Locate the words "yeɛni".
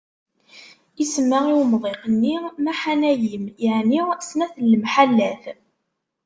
3.63-4.01